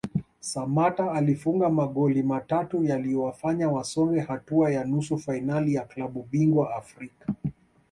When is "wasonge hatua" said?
3.69-4.71